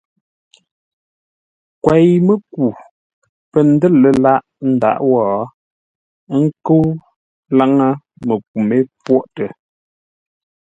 [1.83, 2.63] Kwěi-mə́ku
[3.51, 4.43] pə̂ ndə̂r lə̂ lâʼ
[4.73, 5.21] ndǎʼ wó,
[6.33, 6.83] ə́ nkə́u
[7.57, 7.89] láŋə́,
[8.27, 9.45] məku mé pwôʼtə.